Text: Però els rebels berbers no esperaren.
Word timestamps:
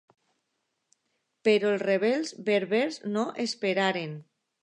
Però 1.49 1.69
els 1.73 1.83
rebels 1.83 2.33
berbers 2.49 2.99
no 3.17 3.27
esperaren. 3.47 4.19